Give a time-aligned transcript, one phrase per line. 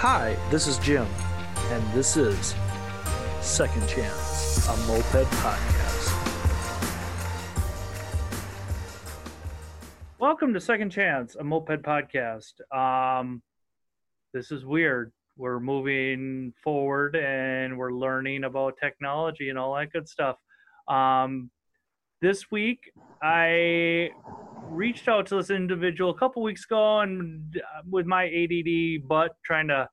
[0.00, 1.06] Hi, this is Jim,
[1.70, 2.54] and this is
[3.40, 6.12] Second Chance, a moped podcast.
[10.18, 12.60] Welcome to Second Chance, a moped podcast.
[12.70, 13.40] Um,
[14.34, 15.12] this is weird.
[15.38, 20.36] We're moving forward and we're learning about technology and all that good stuff.
[20.88, 21.50] Um,
[22.20, 22.92] this week,
[23.22, 24.10] I
[24.68, 29.32] reached out to this individual a couple weeks ago, and uh, with my ADD butt
[29.44, 29.88] trying to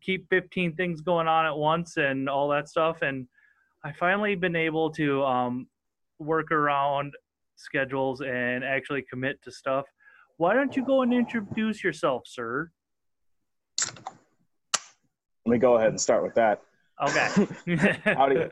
[0.00, 3.26] keep 15 things going on at once and all that stuff, and
[3.84, 5.66] I finally been able to um,
[6.18, 7.14] work around
[7.56, 9.86] schedules and actually commit to stuff.
[10.36, 12.70] Why don't you go and introduce yourself, sir?
[13.84, 16.62] Let me go ahead and start with that.
[17.00, 17.46] Okay.
[18.04, 18.48] Howdy,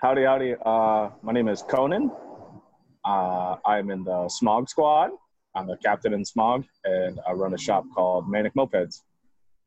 [0.00, 0.54] howdy, howdy.
[0.64, 2.10] Uh, my name is Conan.
[3.10, 5.10] Uh, I'm in the Smog Squad.
[5.56, 9.00] I'm the captain in Smog, and I run a shop called Manic Mopeds.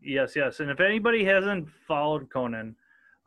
[0.01, 0.61] Yes, yes.
[0.61, 2.73] And if anybody hasn't followed Conan,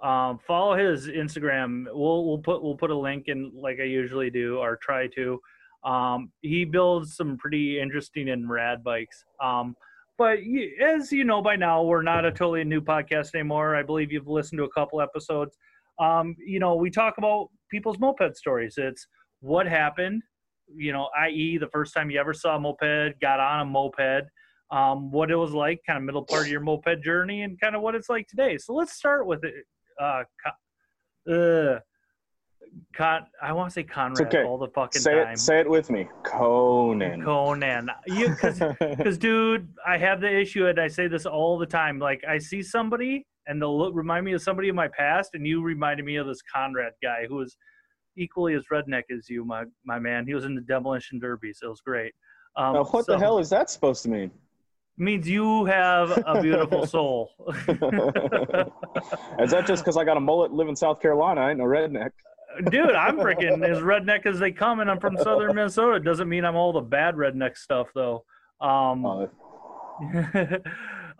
[0.02, 1.84] um, follow his Instagram.
[1.92, 5.38] We'll we'll put we'll put a link in like I usually do or try to.
[5.84, 9.22] Um, he builds some pretty interesting and rad bikes.
[9.42, 9.76] Um,
[10.16, 10.38] but
[10.82, 13.76] as you know by now, we're not a totally new podcast anymore.
[13.76, 15.58] I believe you've listened to a couple episodes.
[16.00, 18.76] Um, you know, we talk about people's moped stories.
[18.78, 19.06] It's
[19.40, 20.22] what happened,
[20.74, 24.24] you know, i.e., the first time you ever saw a moped, got on a moped,
[24.70, 27.76] um, what it was like, kind of middle part of your moped journey, and kind
[27.76, 28.58] of what it's like today.
[28.58, 29.54] So let's start with it.
[30.00, 30.22] Uh,
[31.30, 31.78] uh,
[32.94, 34.44] Con, I want to say Conrad okay.
[34.44, 35.34] all the fucking say time.
[35.34, 37.22] It, say it with me, Conan.
[37.22, 41.98] Conan, you because dude, I have the issue, and I say this all the time.
[41.98, 45.46] Like I see somebody, and they'll look, remind me of somebody in my past, and
[45.46, 47.56] you reminded me of this Conrad guy who was
[48.16, 50.26] equally as redneck as you, my my man.
[50.26, 52.12] He was in the demolition derby, so it was great.
[52.56, 54.30] Um, now, what so, the hell is that supposed to mean?
[54.98, 57.30] Means you have a beautiful soul.
[57.48, 57.66] is
[59.50, 61.42] that just because I got a mullet, live in South Carolina?
[61.42, 62.12] I ain't no redneck.
[62.70, 65.96] Dude, I'm freaking as redneck as they come, and I'm from southern Minnesota.
[65.96, 68.24] It doesn't mean I'm all the bad redneck stuff, though.
[68.62, 69.26] Um, uh,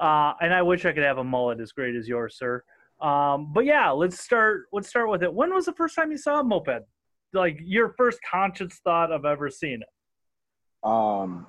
[0.00, 2.64] uh, and I wish I could have a mullet as great as yours, sir.
[3.00, 4.66] Um, but yeah, let's start.
[4.72, 5.32] Let's start with it.
[5.32, 6.84] When was the first time you saw a moped?
[7.32, 10.88] Like your first conscious thought of ever seeing it?
[10.88, 11.46] Um,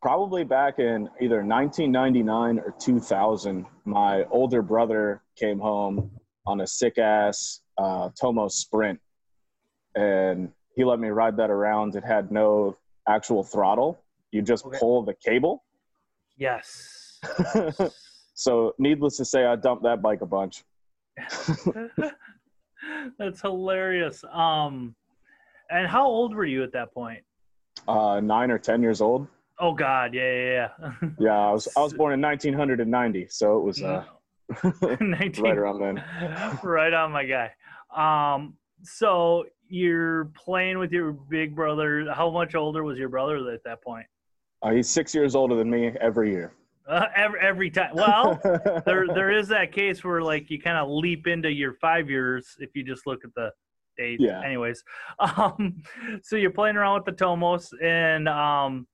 [0.00, 3.66] probably back in either 1999 or 2000.
[3.84, 6.10] My older brother came home
[6.46, 9.00] on a sick ass uh, Tomos Sprint,
[9.96, 11.96] and he let me ride that around.
[11.96, 12.76] It had no
[13.08, 13.98] actual throttle.
[14.30, 14.78] You just okay.
[14.78, 15.64] pull the cable.
[16.36, 17.18] Yes.
[18.34, 20.64] So, needless to say, I dumped that bike a bunch.
[23.18, 24.22] That's hilarious.
[24.32, 24.94] Um,
[25.70, 27.22] and how old were you at that point?
[27.88, 29.26] Uh, nine or ten years old.
[29.60, 31.08] Oh God, yeah, yeah, yeah.
[31.18, 34.04] yeah, I was I was born in 1990, so it was uh,
[35.00, 36.04] 19, right around then.
[36.62, 37.52] right on, my guy.
[37.94, 42.06] Um, so you're playing with your big brother.
[42.12, 44.06] How much older was your brother at that point?
[44.62, 46.52] Uh, he's six years older than me every year.
[46.86, 47.94] Uh, every, every time.
[47.94, 48.38] Well,
[48.84, 52.56] there there is that case where like you kind of leap into your five years
[52.58, 53.50] if you just look at the
[53.96, 54.20] date.
[54.20, 54.42] Yeah.
[54.44, 54.82] Anyways,
[55.18, 55.82] um,
[56.22, 58.86] so you're playing around with the Tomos, and um,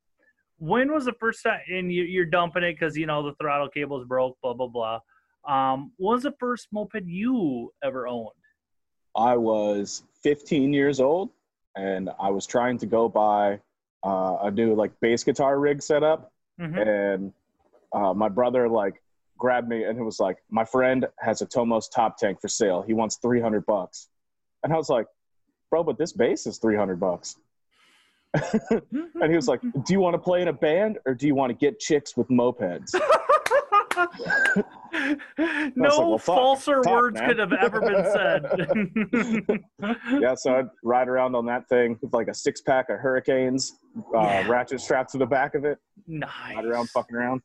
[0.59, 1.61] when was the first time?
[1.69, 4.37] And you, you're dumping it because you know the throttle cable's broke.
[4.43, 5.01] Blah blah blah.
[5.49, 8.29] Um, what was the first moped you ever owned?
[9.17, 11.31] I was 15 years old,
[11.77, 13.59] and I was trying to go buy
[14.05, 16.31] uh, a new like bass guitar rig setup,
[16.61, 16.79] mm-hmm.
[16.79, 17.33] and
[17.93, 19.03] uh, my brother like
[19.39, 22.83] grabbed me and it was like, my friend has a Tomos top tank for sale.
[22.83, 24.09] He wants 300 bucks.
[24.63, 25.07] And I was like,
[25.71, 27.37] bro, but this bass is 300 bucks.
[28.73, 31.35] and he was like, do you want to play in a band or do you
[31.35, 32.95] want to get chicks with mopeds?
[35.75, 37.29] no like, well, falser talk, words man.
[37.29, 39.61] could have ever been said.
[40.21, 43.79] yeah, so I'd ride around on that thing with like a six pack of Hurricanes,
[44.15, 44.49] uh, yeah.
[44.49, 45.79] ratchet strapped to the back of it.
[46.07, 46.55] Nice.
[46.55, 47.43] Ride around, fucking around.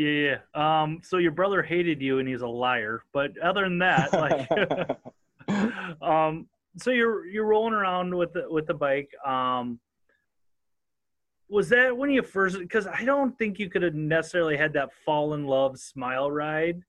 [0.00, 0.82] Yeah, yeah.
[0.82, 3.04] Um, so your brother hated you and he's a liar.
[3.12, 4.12] But other than that,
[5.48, 6.48] like um
[6.78, 9.10] so you're you're rolling around with the with the bike.
[9.26, 9.78] Um
[11.50, 14.88] was that when you first because I don't think you could have necessarily had that
[15.04, 16.80] fall in love smile ride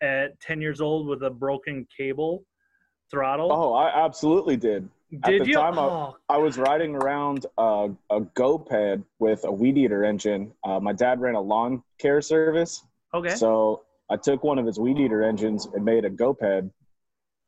[0.00, 2.44] at 10 years old with a broken cable
[3.10, 3.50] throttle?
[3.50, 4.88] Oh, I absolutely did.
[5.10, 5.54] Did At the you?
[5.54, 6.16] time, oh.
[6.28, 10.52] I, I, was riding around uh, a GoPed with a weed eater engine.
[10.62, 12.84] Uh, my dad ran a lawn care service.
[13.12, 13.34] Okay.
[13.34, 16.70] So I took one of his weed eater engines and made a GoPed,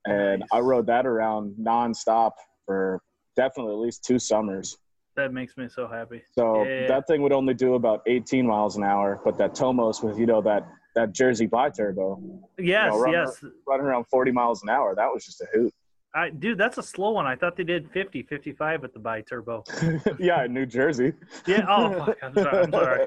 [0.06, 0.48] and nice.
[0.52, 2.32] I rode that around nonstop
[2.66, 3.00] for
[3.36, 4.76] definitely at least two summers.
[5.14, 6.22] That makes me so happy.
[6.32, 6.88] So yeah.
[6.88, 10.26] that thing would only do about 18 miles an hour, but that Tomos with you
[10.26, 10.66] know that
[10.96, 12.20] that Jersey bi-turbo.
[12.58, 13.44] Yes, you know, running, yes.
[13.68, 14.94] Running around 40 miles an hour.
[14.94, 15.72] That was just a hoot.
[16.14, 17.26] I, dude, that's a slow one.
[17.26, 19.64] I thought they did 50, 55 with the bi-turbo.
[20.18, 21.14] yeah, in New Jersey.
[21.46, 21.64] Yeah.
[21.66, 22.18] Oh, fuck.
[22.22, 22.64] I'm sorry.
[22.64, 23.06] I'm sorry.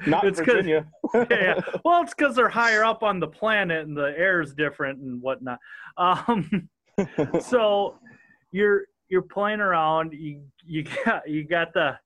[0.06, 0.86] Not it's Virginia.
[1.14, 1.60] yeah, yeah.
[1.84, 5.20] Well, it's because they're higher up on the planet and the air is different and
[5.20, 5.58] whatnot.
[5.96, 6.68] Um,
[7.40, 7.98] so
[8.52, 10.12] you're you're playing around.
[10.12, 11.98] You you got you got the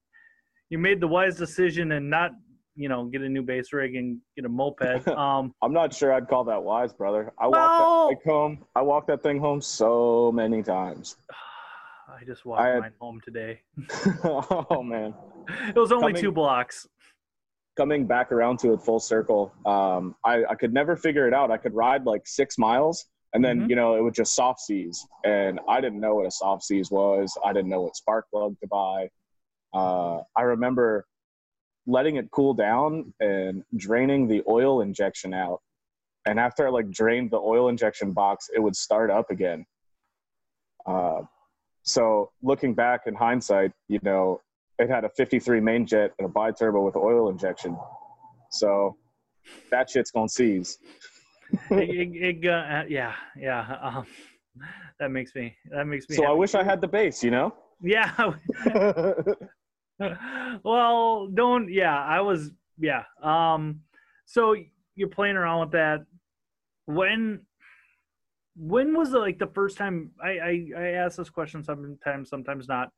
[0.71, 2.33] you made the wise decision and not
[2.75, 5.07] you know get a new base rig and get a moped.
[5.09, 7.33] Um, I'm not sure I'd call that wise, brother.
[7.39, 8.59] I Well- walked that thing home.
[8.75, 11.17] I walked that thing home so many times.
[12.09, 13.61] I just walked I had- mine home today.
[14.25, 15.15] oh man.
[15.69, 16.87] It was only Coming- two blocks.
[17.77, 21.51] coming back around to it full circle, um, I, I could never figure it out.
[21.51, 23.71] I could ride like six miles and then, Mhm.
[23.71, 25.07] you know, it would just soft seize.
[25.25, 27.35] And I didn't know what a soft seize was.
[27.43, 29.09] I didn't know what spark plug to buy.
[29.73, 31.07] Uh, I remember
[31.87, 35.61] letting it cool down and draining the oil injection out.
[36.27, 39.67] And after I like drained the oil injection box, it would start up again.
[40.87, 41.23] Uh,
[41.83, 44.41] so looking back in hindsight, you know,
[44.79, 47.77] it had a 53 main jet and a bi-turbo with oil injection.
[48.51, 48.97] So
[49.71, 50.79] that shit's gonna seize.
[51.71, 53.77] it, it, it, uh, yeah, yeah.
[53.83, 54.07] Um,
[55.01, 55.57] that makes me.
[55.71, 56.17] That makes me.
[56.17, 57.55] So I wish I had the base, you know?
[57.81, 58.13] Yeah.
[60.65, 61.73] well, don't.
[61.73, 62.51] Yeah, I was.
[62.79, 63.05] Yeah.
[63.23, 63.81] Um.
[64.27, 64.57] So
[64.95, 66.05] you're playing around with that.
[66.87, 67.41] When?
[68.55, 72.69] When was the, like the first time I, I I ask this question sometimes sometimes
[72.69, 72.91] not.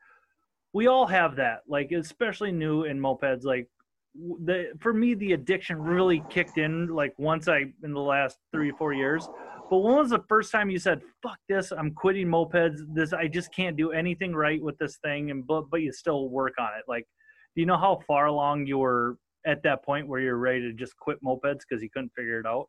[0.73, 3.69] We all have that like especially new in mopeds like
[4.15, 8.71] the for me the addiction really kicked in like once I in the last three
[8.71, 9.29] or four years.
[9.71, 11.73] But when was the first time you said "fuck this"?
[11.73, 12.81] I'm quitting mopeds.
[12.95, 16.29] This I just can't do anything right with this thing, and but but you still
[16.29, 16.85] work on it.
[16.87, 17.07] Like,
[17.55, 19.17] do you know how far along you were
[19.47, 22.47] at that point where you're ready to just quit mopeds because you couldn't figure it
[22.47, 22.69] out?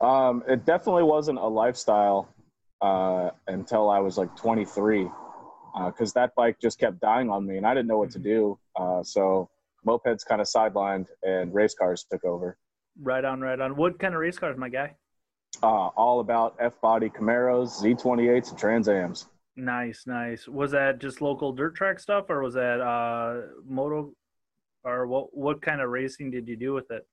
[0.00, 2.28] Um, it definitely wasn't a lifestyle
[2.80, 5.10] uh, until I was like 23,
[5.86, 8.58] because that bike just kept dying on me, and I didn't know what to do.
[8.76, 9.50] Uh, so
[9.86, 12.56] mopeds kind of sidelined, and race cars took over.
[13.00, 13.76] Right on, right on.
[13.76, 14.94] What kind of race cars, my guy?
[15.62, 19.26] Uh, all about F-body Camaros, Z28s, and Trans Ams.
[19.56, 20.46] Nice, nice.
[20.48, 24.12] Was that just local dirt track stuff, or was that uh, moto,
[24.84, 25.36] or what?
[25.36, 27.06] What kind of racing did you do with it?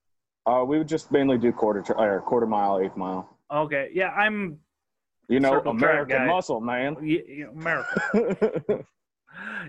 [0.46, 3.38] Uh, we would just mainly do quarter tra- or quarter mile, eighth mile.
[3.54, 4.60] Okay, yeah, I'm
[5.28, 6.96] You know, American muscle, man.
[7.02, 8.86] y- y- America.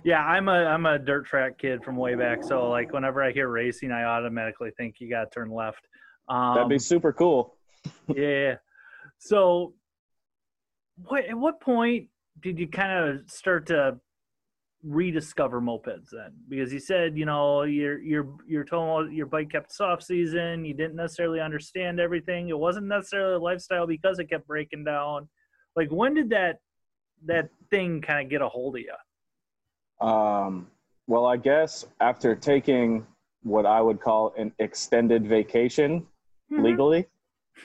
[0.05, 2.43] yeah, I'm a I'm a dirt track kid from way back.
[2.44, 5.87] So like whenever I hear racing, I automatically think you got to turn left.
[6.29, 7.56] Um, That'd be super cool.
[8.15, 8.56] yeah.
[9.19, 9.75] So,
[10.97, 12.09] what at what point
[12.41, 13.99] did you kind of start to
[14.82, 16.32] rediscover mopeds then?
[16.49, 20.64] Because you said you know your your your total your bike kept soft season.
[20.64, 22.49] You didn't necessarily understand everything.
[22.49, 25.29] It wasn't necessarily a lifestyle because it kept breaking down.
[25.76, 26.59] Like when did that
[27.26, 28.94] that thing kind of get a hold of you?
[30.00, 30.69] Um,
[31.06, 33.06] well, I guess after taking
[33.43, 36.06] what I would call an extended vacation
[36.50, 37.06] legally,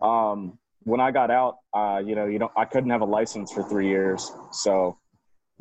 [0.00, 3.52] um, when I got out, uh, you know, you know, I couldn't have a license
[3.52, 4.30] for three years.
[4.52, 4.98] So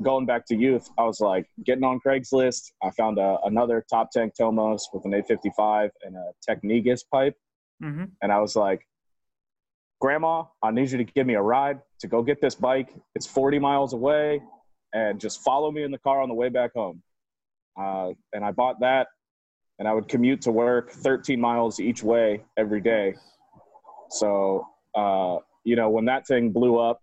[0.02, 2.72] going back to youth, I was like getting on Craigslist.
[2.82, 7.36] I found a, another top tank Tomos with an A55 and a Tecnigas pipe.
[7.82, 8.86] hmm And I was like,
[10.02, 12.94] Grandma, I need you to give me a ride to go get this bike.
[13.16, 14.42] It's 40 miles away
[14.94, 17.02] and just follow me in the car on the way back home.
[17.80, 19.08] Uh, and I bought that
[19.80, 23.16] and I would commute to work 13 miles each way every day.
[24.10, 27.02] So, uh, you know, when that thing blew up,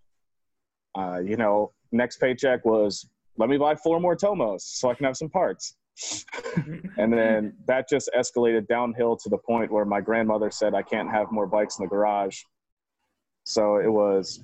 [0.97, 5.07] uh, you know, next paycheck was let me buy four more Tomos so I can
[5.07, 5.75] have some parts.
[6.97, 11.11] and then that just escalated downhill to the point where my grandmother said I can't
[11.11, 12.41] have more bikes in the garage.
[13.45, 14.43] So it was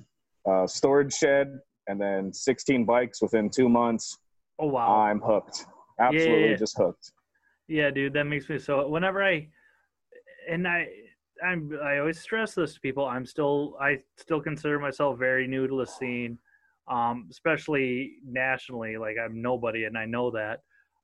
[0.67, 4.17] storage shed and then 16 bikes within two months.
[4.59, 5.01] Oh wow.
[5.01, 5.65] I'm hooked.
[5.99, 6.55] Absolutely Yeah.
[6.55, 7.11] just hooked.
[7.67, 8.87] Yeah, dude, that makes me so.
[8.87, 9.49] Whenever I,
[10.49, 10.87] and I,
[11.45, 13.05] I'm, I always stress this to people.
[13.05, 16.39] I'm still, I still consider myself very new to the scene,
[16.87, 18.97] um, especially nationally.
[18.97, 20.61] Like I'm nobody, and I know that.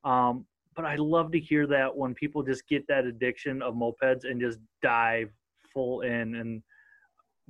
[0.10, 4.24] Um, but I love to hear that when people just get that addiction of mopeds
[4.24, 5.30] and just dive
[5.72, 6.64] full in, and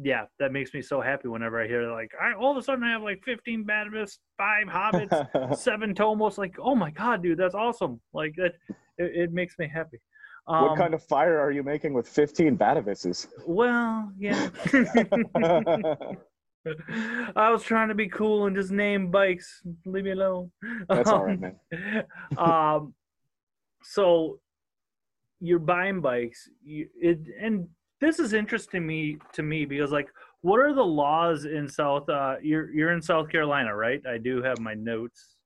[0.02, 2.84] yeah, that makes me so happy whenever I hear like, I all of a sudden
[2.84, 6.38] I have like 15 Batavus, five Hobbits, seven Tomos.
[6.38, 8.00] Like, oh my god, dude, that's awesome!
[8.14, 8.54] Like that,
[8.98, 10.00] it, it makes me happy.
[10.48, 13.28] Um, what kind of fire are you making with 15 Batavuses?
[13.46, 14.50] Well, yeah.
[17.36, 19.62] I was trying to be cool and just name bikes.
[19.86, 20.52] Leave me alone.
[20.90, 21.56] That's all right, man.
[22.38, 22.94] um,
[23.84, 24.40] so
[25.40, 27.68] you're buying bikes, you, it and
[28.04, 30.10] this is interesting to me to me because like
[30.42, 32.10] what are the laws in South?
[32.10, 34.02] Uh, you're you're in South Carolina, right?
[34.06, 35.38] I do have my notes.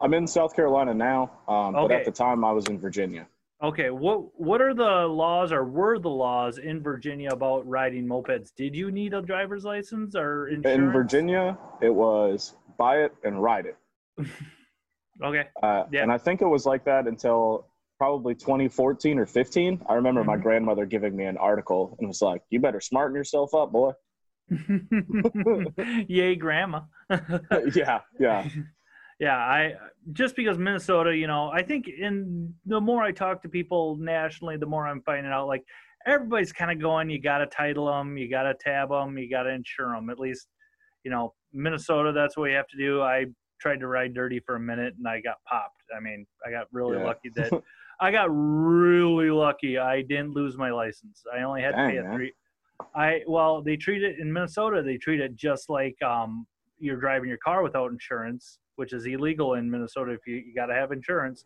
[0.00, 3.26] I'm in South Carolina now, um, but at the time I was in Virginia.
[3.62, 8.54] Okay, what what are the laws or were the laws in Virginia about riding mopeds?
[8.54, 10.78] Did you need a driver's license or insurance?
[10.78, 13.76] In Virginia, it was buy it and ride it.
[15.22, 15.48] okay.
[15.62, 16.02] Uh, yeah.
[16.02, 17.66] And I think it was like that until
[17.98, 19.82] probably 2014 or 15.
[19.88, 20.30] I remember mm-hmm.
[20.30, 23.92] my grandmother giving me an article and was like, "You better smarten yourself up, boy."
[26.08, 26.82] Yay, grandma.
[27.74, 28.48] yeah, yeah
[29.18, 29.72] yeah i
[30.12, 34.56] just because minnesota you know i think in the more i talk to people nationally
[34.56, 35.64] the more i'm finding out like
[36.06, 39.30] everybody's kind of going you got to title them you got to tab them you
[39.30, 40.48] got to insure them at least
[41.04, 43.24] you know minnesota that's what you have to do i
[43.60, 46.66] tried to ride dirty for a minute and i got popped i mean i got
[46.72, 47.04] really yeah.
[47.04, 47.50] lucky that
[48.00, 52.08] i got really lucky i didn't lose my license i only had Dang, to pay
[52.08, 52.32] a three
[52.94, 56.46] i well they treat it in minnesota they treat it just like um
[56.78, 60.12] you're driving your car without insurance which is illegal in Minnesota.
[60.12, 61.44] If you, you got to have insurance,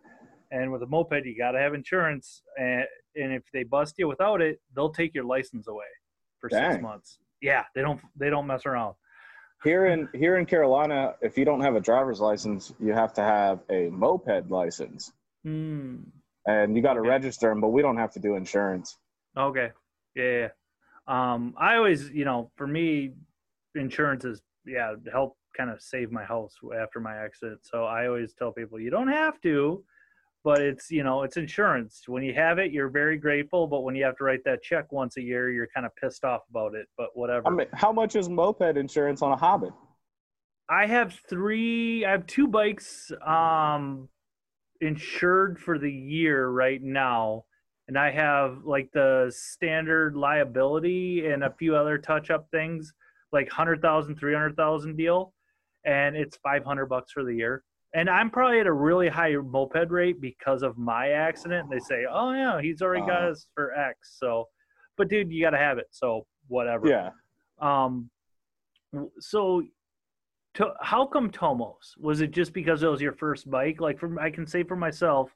[0.51, 2.43] and with a moped, you got to have insurance.
[2.59, 2.85] And
[3.17, 5.87] and if they bust you without it, they'll take your license away
[6.39, 6.73] for Dang.
[6.73, 7.19] six months.
[7.41, 8.95] Yeah, they don't they don't mess around.
[9.65, 13.23] Here in here in Carolina, if you don't have a driver's license, you have to
[13.23, 15.13] have a moped license.
[15.45, 15.97] Hmm.
[16.51, 17.09] And you got to okay.
[17.09, 18.99] register them, but we don't have to do insurance.
[19.37, 19.71] Okay.
[20.15, 20.49] Yeah.
[21.07, 23.13] Um, I always, you know, for me,
[23.75, 27.59] insurance is yeah help kind of save my house after my exit.
[27.63, 29.83] So I always tell people you don't have to,
[30.45, 32.03] but it's you know it's insurance.
[32.07, 34.93] When you have it, you're very grateful, but when you have to write that check
[34.93, 36.87] once a year, you're kind of pissed off about it.
[36.97, 37.47] But whatever.
[37.47, 39.73] I mean, how much is moped insurance on a Hobbit?
[40.69, 42.05] I have three.
[42.05, 44.09] I have two bikes um,
[44.81, 47.45] insured for the year right now,
[47.89, 52.93] and I have like the standard liability and a few other touch-up things,
[53.33, 55.33] like 100,000, 300,000 deal
[55.85, 57.65] and it's 500 bucks for the year.
[57.95, 61.69] And I'm probably at a really high moped rate because of my accident.
[61.69, 64.17] And they say, oh, yeah, he's already got uh, us for X.
[64.19, 64.47] So,
[64.97, 65.87] but dude, you got to have it.
[65.91, 66.87] So, whatever.
[66.87, 67.11] Yeah.
[67.61, 68.09] Um,
[69.19, 69.63] so,
[70.55, 71.95] to, how come Tomos?
[71.99, 73.81] Was it just because it was your first bike?
[73.81, 75.31] Like, from I can say for myself,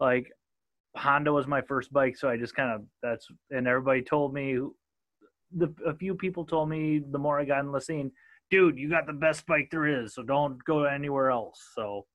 [0.00, 0.30] like
[0.96, 4.58] Honda was my first bike, so I just kind of that's and everybody told me
[5.56, 8.10] the a few people told me the more I got in the scene,
[8.50, 11.60] dude, you got the best bike there is, so don't go anywhere else.
[11.74, 12.06] So,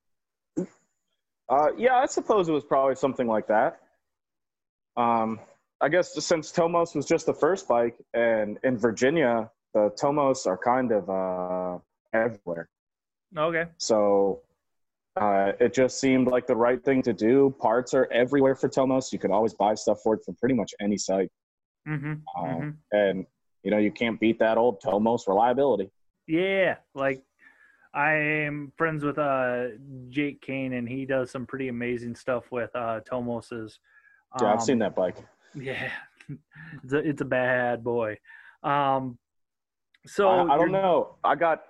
[1.49, 3.79] uh, yeah, I suppose it was probably something like that.
[4.95, 5.39] Um,
[5.81, 10.57] I guess since Tomos was just the first bike, and in Virginia, the Tomos are
[10.57, 11.79] kind of uh,
[12.13, 12.69] everywhere.
[13.37, 13.65] Okay.
[13.77, 14.41] So
[15.15, 17.55] uh, it just seemed like the right thing to do.
[17.59, 19.13] Parts are everywhere for Tomos.
[19.13, 21.29] You can always buy stuff for it from pretty much any site.
[21.87, 22.13] Mm-hmm.
[22.35, 22.69] Uh, mm-hmm.
[22.91, 23.25] And
[23.63, 25.91] you know you can't beat that old Tomos reliability.
[26.27, 27.23] Yeah, like
[27.93, 29.67] I am friends with uh
[30.09, 33.79] Jake Kane, and he does some pretty amazing stuff with uh Tomos's.
[34.39, 35.17] Um, yeah, I've seen um, that bike.
[35.53, 35.91] Yeah,
[36.83, 38.17] it's a, it's a bad boy.
[38.63, 39.17] Um,
[40.05, 41.15] so I, I don't know.
[41.23, 41.63] I got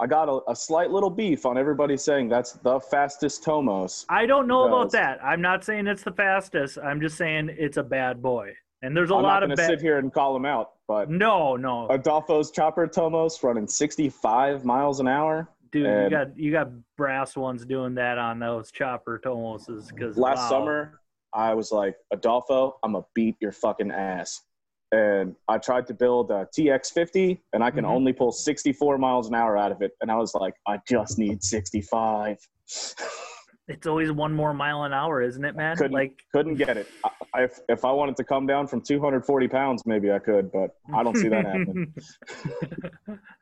[0.00, 4.06] I got a, a, slight little beef on everybody saying that's the fastest Tomos.
[4.08, 5.22] I don't know about that.
[5.22, 6.78] I'm not saying it's the fastest.
[6.82, 8.54] I'm just saying it's a bad boy.
[8.82, 9.50] And there's a I'm lot of.
[9.50, 11.86] I'm ba- sit here and call him out, but no, no.
[11.90, 15.50] Adolfo's chopper Tomos running 65 miles an hour.
[15.70, 20.38] Dude, you got you got brass ones doing that on those chopper Tomoses because last
[20.38, 20.48] wow.
[20.48, 21.00] summer
[21.32, 24.40] I was like Adolfo, I'm gonna beat your fucking ass.
[24.92, 27.92] And I tried to build a TX50, and I can mm-hmm.
[27.92, 29.92] only pull 64 miles an hour out of it.
[30.00, 32.38] And I was like, I just need 65.
[33.68, 35.76] it's always one more mile an hour, isn't it, man?
[35.76, 36.88] Couldn't, like couldn't get it.
[37.04, 37.10] I,
[37.44, 41.02] if if I wanted to come down from 240 pounds, maybe I could, but I
[41.02, 41.94] don't see that happening.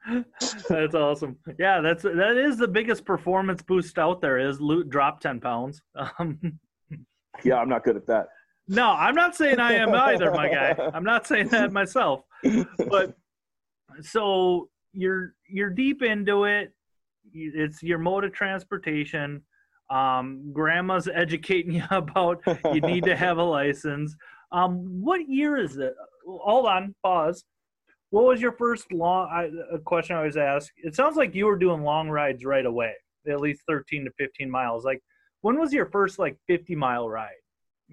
[0.68, 1.36] that's awesome.
[1.58, 4.38] Yeah, that's that is the biggest performance boost out there.
[4.38, 5.80] Is loot drop 10 pounds.
[6.18, 6.58] Um,
[7.44, 8.28] yeah, I'm not good at that.
[8.68, 10.74] No, I'm not saying I am either, my guy.
[10.92, 12.20] I'm not saying that myself.
[12.88, 13.14] But
[14.02, 16.72] so you're you're deep into it.
[17.32, 19.42] It's your mode of transportation
[19.90, 24.14] um, grandma's educating you about you need to have a license.
[24.52, 25.94] Um, what year is it?
[26.26, 27.44] Hold on, pause.
[28.10, 29.28] What was your first long?
[29.30, 30.72] I, a question I always ask.
[30.78, 32.94] It sounds like you were doing long rides right away,
[33.28, 34.84] at least thirteen to fifteen miles.
[34.84, 35.00] Like,
[35.42, 37.28] when was your first like fifty mile ride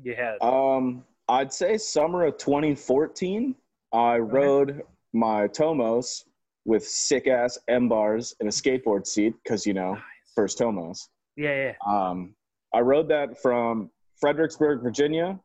[0.02, 0.38] you had?
[0.42, 3.56] Um, I'd say summer of 2014.
[3.94, 4.82] I rode
[5.14, 6.26] my Tomos
[6.66, 10.02] with sick ass M bars and a skateboard seat because you know nice.
[10.36, 11.10] first Tomos.
[11.36, 11.74] Yeah, yeah.
[11.86, 12.36] Um,
[12.74, 15.40] I rode that from Fredericksburg, Virginia,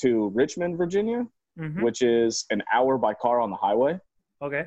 [0.00, 1.26] to Richmond, Virginia,
[1.58, 1.82] Mhm.
[1.82, 3.98] which is an hour by car on the highway.
[4.42, 4.66] Okay.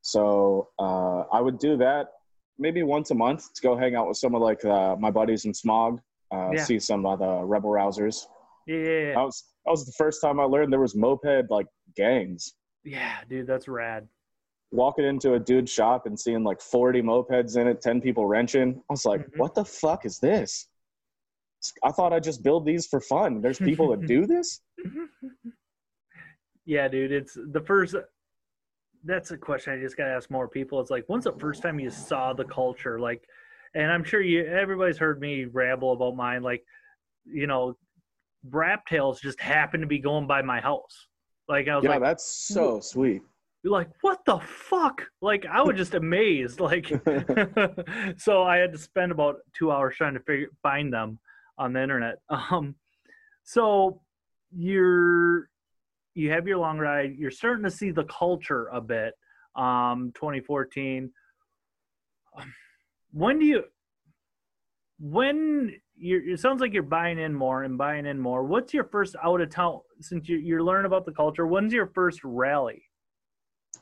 [0.00, 2.12] So uh, I would do that
[2.58, 5.44] maybe once a month to go hang out with some of like uh, my buddies
[5.44, 6.00] in Smog,
[6.32, 6.64] uh, Yeah.
[6.64, 8.26] see some of the rebel rousers.
[8.68, 9.14] Yeah.
[9.14, 12.52] That was that was the first time I learned there was moped like gangs.
[12.84, 14.06] Yeah, dude, that's rad.
[14.70, 18.80] Walking into a dude's shop and seeing like 40 mopeds in it, 10 people wrenching.
[18.88, 19.38] I was like, Mhm.
[19.38, 20.68] what the fuck is this?
[21.82, 23.40] I thought I just build these for fun.
[23.40, 24.60] There's people that do this?
[26.66, 27.94] yeah, dude, it's the first.
[29.04, 30.80] That's a question I just gotta ask more people.
[30.80, 32.98] It's like, when's the first time you saw the culture?
[33.00, 33.26] Like,
[33.74, 36.42] and I'm sure you everybody's heard me ramble about mine.
[36.42, 36.64] Like,
[37.24, 37.76] you know,
[38.50, 41.06] Rap Tails just happened to be going by my house.
[41.48, 43.22] Like I was Yeah, like, that's so sweet.
[43.64, 45.02] like what the fuck?
[45.20, 46.60] Like I was just amazed.
[46.60, 46.86] Like,
[48.18, 51.18] so I had to spend about two hours trying to figure find them
[51.58, 52.16] on the internet.
[52.30, 52.74] Um,
[53.44, 54.00] so
[54.54, 55.48] you're
[56.14, 57.14] you have your long ride.
[57.16, 59.14] You're starting to see the culture a bit.
[59.56, 61.10] Um, 2014.
[62.36, 62.54] Um,
[63.12, 63.64] When do you?
[65.00, 68.42] When you're, it sounds like you're buying in more and buying in more.
[68.44, 69.80] What's your first out of town?
[70.00, 72.82] Since you, you're learning about the culture, when's your first rally?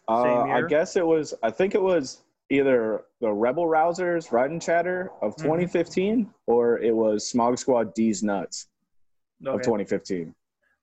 [0.08, 4.62] Uh, I guess it was, I think it was either the Rebel Rousers Ride and
[4.62, 5.42] Chatter of Mhm.
[5.42, 8.68] 2015 or it was Smog Squad D's Nuts
[9.44, 10.34] of 2015.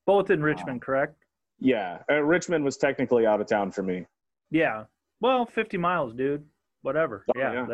[0.06, 1.16] Both in Richmond, correct?
[1.58, 4.06] Yeah, uh, Richmond was technically out of town for me.
[4.50, 4.84] Yeah.
[5.20, 6.44] Well, 50 miles, dude.
[6.82, 7.24] Whatever.
[7.34, 7.52] Oh, yeah.
[7.52, 7.66] yeah.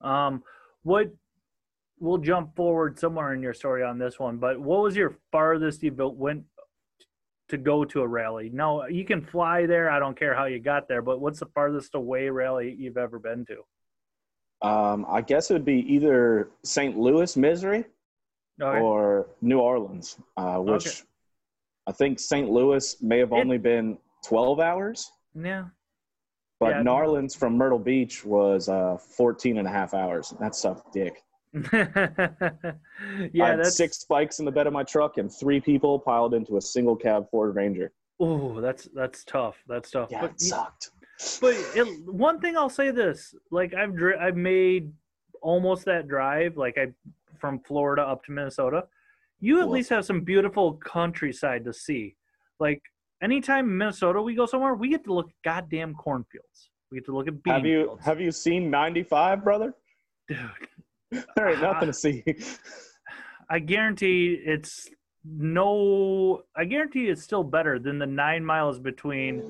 [0.00, 0.42] That, um,
[0.82, 1.12] what?
[2.02, 5.84] We'll jump forward somewhere in your story on this one, but what was your farthest
[5.84, 6.42] you built went
[7.48, 8.50] to go to a rally?
[8.52, 9.88] No, you can fly there.
[9.88, 13.20] I don't care how you got there, but what's the farthest away rally you've ever
[13.20, 14.68] been to?
[14.68, 16.98] Um, I guess it would be either St.
[16.98, 17.84] Louis, Missouri,
[18.60, 18.80] Okay.
[18.80, 21.08] or New Orleans, uh, which Okay.
[21.86, 22.50] I think St.
[22.50, 25.66] Louis may have It- only been 12 hours, yeah.
[26.58, 26.82] but Yeah.
[26.82, 30.30] New Orleans from Myrtle Beach was uh, 14 and a half hours.
[30.40, 31.22] That sucked dick.
[33.32, 36.56] Yeah, that's six spikes in the bed of my truck and three people piled into
[36.56, 37.92] a single cab Ford Ranger.
[38.20, 39.56] Oh, that's that's tough.
[39.68, 40.08] That's tough.
[40.10, 40.90] Yeah, But it sucked.
[41.40, 44.92] But it, one thing I'll say this: like I've dri- I've made
[45.40, 46.88] almost that drive, like I
[47.38, 48.84] from Florida up to Minnesota.
[49.40, 49.72] You at Cool.
[49.72, 52.16] least have some beautiful countryside to see.
[52.60, 52.80] Like
[53.22, 56.70] anytime in Minnesota we go somewhere, we get to look at goddamn cornfields.
[56.90, 58.04] We get to look at bean Have you fields.
[58.04, 59.74] have you seen 95, brother?
[60.28, 60.38] Dude,
[61.36, 62.24] There ain't nothing to see.
[63.50, 64.88] I guarantee it's
[65.24, 66.42] no.
[66.56, 69.40] I guarantee it's still better than the nine miles between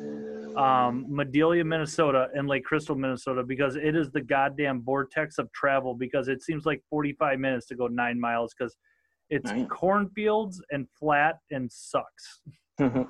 [0.56, 5.94] um, Madelia, Minnesota, and Lake Crystal, Minnesota, because it is the goddamn vortex of travel.
[5.94, 8.76] Because it seems like forty-five minutes to go nine miles, because
[9.30, 9.68] it's Damn.
[9.68, 12.40] cornfields and flat and sucks.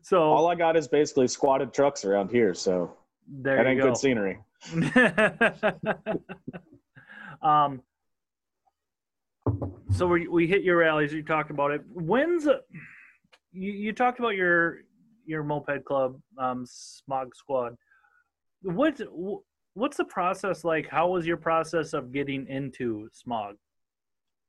[0.00, 2.96] So All I got is basically squatted trucks around here, so
[3.28, 3.88] there that you ain't go.
[3.88, 4.38] good scenery.
[7.42, 7.82] um,
[9.90, 11.12] so we we hit your rallies.
[11.12, 11.82] You talked about it.
[11.92, 12.46] When's
[13.52, 14.78] you, you talked about your
[15.24, 17.76] your moped club, um, Smog Squad.
[18.62, 19.00] What
[19.74, 20.88] what's the process like?
[20.88, 23.56] How was your process of getting into Smog?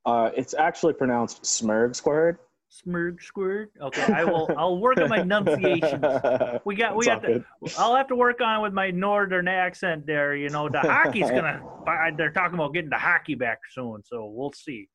[0.06, 2.38] Uh, it's actually pronounced Smurg Squared.
[2.74, 3.70] Smurg Squid.
[3.82, 4.50] Okay, I will.
[4.58, 6.04] I'll work on my enunciations.
[6.66, 7.44] We got we got good.
[7.78, 10.36] I'll have to work on with my northern accent there.
[10.36, 11.62] You know, the hockey's gonna.
[12.18, 14.90] They're talking about getting the hockey back soon, so we'll see.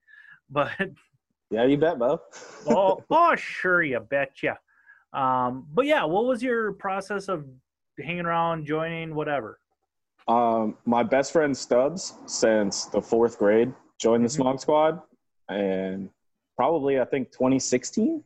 [0.51, 0.71] But
[1.51, 2.21] Yeah, you bet, Bo.
[2.69, 4.59] oh, oh, sure, you betcha.
[5.15, 7.47] Um, but yeah, what was your process of
[7.99, 9.59] hanging around, joining, whatever?
[10.27, 14.33] Um, my best friend Stubbs, since the fourth grade, joined the Mhm.
[14.33, 15.01] Smog Squad,
[15.49, 16.11] and
[16.59, 18.23] probably I think 2016.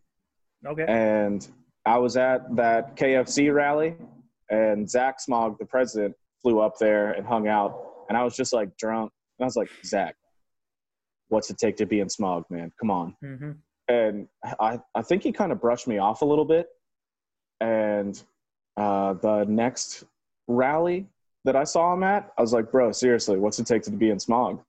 [0.67, 0.85] Okay.
[0.89, 1.47] And
[1.85, 3.95] I was at that KFC rally,
[4.51, 8.53] and Zach Smog, the president, flew up there and hung out, and I was just
[8.53, 10.15] like drunk, and I was like, Zach,
[11.29, 12.73] what's it take to be in Smog, man?
[12.81, 13.17] Come on.
[13.21, 13.53] hmm
[13.89, 14.29] and
[14.61, 16.69] I, I think he kind of brushed me off a little bit.
[17.61, 18.21] And
[18.77, 20.05] uh, the next
[20.49, 21.07] rally
[21.45, 24.11] that I saw him at, I was like, bro, seriously, what's it take to be
[24.11, 24.63] in Smog?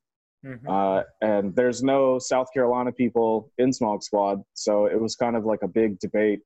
[0.44, 4.42] Hmm Uh, and there's no South Carolina people in Smog Squad.
[4.54, 6.42] So it was kind of like a big debate.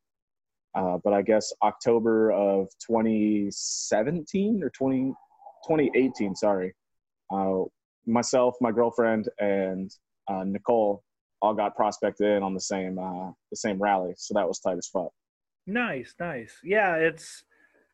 [0.76, 5.14] Uh, but I guess October of 2017 or 20,
[5.68, 6.76] 2018, sorry.
[7.32, 7.64] Uh,
[8.06, 9.92] myself, my girlfriend, and
[10.28, 11.04] uh, Nicole
[11.42, 14.14] all got prospected in on the same uh, the same rally.
[14.18, 15.12] So that was tight as fuck.
[15.66, 16.54] Nice, nice.
[16.64, 17.44] Yeah, it's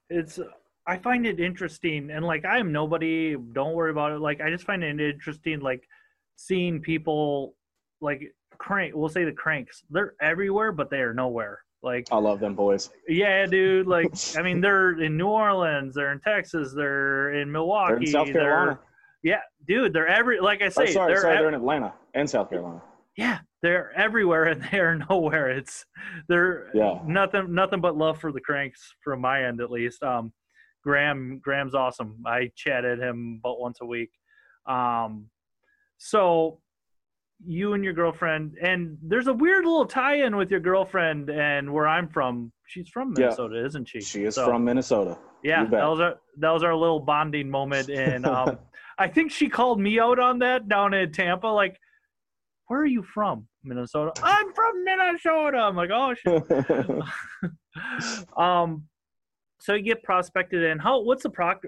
[0.10, 0.40] it's
[0.86, 4.20] I find it interesting and like I am nobody, don't worry about it.
[4.20, 5.88] Like I just find it interesting like
[6.36, 7.56] seeing people
[8.02, 8.94] like crank.
[8.96, 9.84] We'll say the cranks.
[9.90, 11.60] They're everywhere, but they are nowhere.
[11.82, 12.90] Like I love them boys.
[13.08, 13.88] Yeah, dude.
[13.88, 18.08] Like I mean, they're in New Orleans, they're in Texas, they're in Milwaukee, they're in
[18.08, 18.80] South Carolina.
[19.24, 19.94] yeah, dude.
[19.94, 20.40] They're every.
[20.40, 22.82] Like I say, oh, sorry, they're sorry, ev- they're in Atlanta and South Carolina.
[23.18, 25.50] yeah, they're everywhere and they are nowhere.
[25.50, 25.86] It's
[26.30, 27.00] they're Yeah.
[27.06, 30.02] nothing nothing but love for the cranks from my end at least.
[30.04, 30.32] Um,
[30.84, 32.22] Graham Graham's awesome.
[32.26, 34.12] I chatted him about once a week.
[34.68, 35.30] Um,
[35.98, 36.60] so
[37.46, 41.88] you and your girlfriend and there's a weird little tie-in with your girlfriend and where
[41.88, 42.52] I'm from.
[42.68, 43.26] She's from Yeah.
[43.26, 44.00] Minnesota, isn't she?
[44.02, 45.18] She is So, from Minnesota.
[45.44, 45.66] yeah.
[45.66, 48.58] That was our that was our little bonding moment and um,
[48.98, 51.78] I think she called me out on that down in Tampa like
[52.68, 53.48] where are you from?
[53.66, 54.12] Minnesota.
[54.24, 55.58] I'm from Minnesota.
[55.58, 56.44] I'm like, oh shit.
[58.38, 58.84] um,
[59.64, 60.78] so you get prospected in.
[60.78, 61.00] How?
[61.00, 61.64] What's the proc?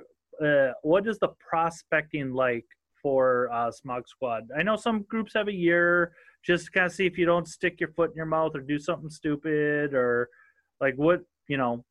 [0.46, 2.66] Uh, what is the prospecting like
[3.02, 4.50] for uh, Smog Squad?
[4.58, 6.12] I know some groups have a year
[6.46, 8.60] just to kind of see if you don't stick your foot in your mouth or
[8.60, 10.28] do something stupid or
[10.82, 11.86] like what you know.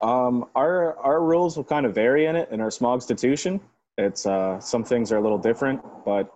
[0.00, 3.60] Um, our our rules will kind of vary in it in our small institution.
[3.98, 6.28] It's uh, some things are a little different, but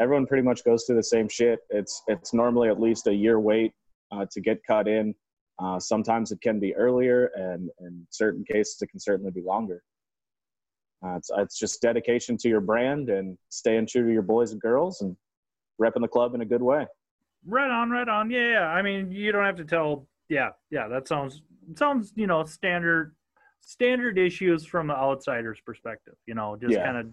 [0.00, 1.60] everyone pretty much goes through the same shit.
[1.70, 3.74] It's it's normally at least a year wait
[4.10, 5.14] uh, to get cut in.
[5.62, 9.82] Uh, sometimes it can be earlier, and in certain cases it can certainly be longer.
[11.04, 14.60] Uh, it's it's just dedication to your brand and staying true to your boys and
[14.60, 15.16] girls and
[15.80, 16.86] repping the club in a good way.
[17.46, 18.30] Right on, right on.
[18.30, 18.66] Yeah, yeah.
[18.68, 20.06] I mean, you don't have to tell.
[20.28, 20.88] Yeah, yeah.
[20.88, 21.42] That sounds
[21.76, 23.14] sounds you know standard
[23.60, 26.14] standard issues from the outsider's perspective.
[26.26, 26.84] You know, just Yeah.
[26.84, 27.06] kind of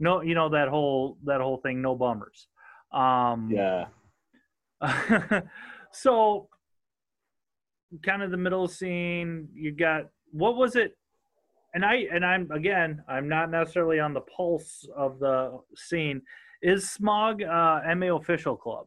[0.00, 1.80] no, you know that whole that whole thing.
[1.82, 2.48] No bummers.
[2.92, 3.86] Um, Yeah.
[5.92, 6.48] so,
[8.02, 9.48] kind of the middle scene.
[9.54, 10.96] You got what was it?
[11.74, 13.02] And I and I'm again.
[13.08, 16.22] I'm not necessarily on the pulse of the scene.
[16.62, 18.86] Is Smog uh, MA official club?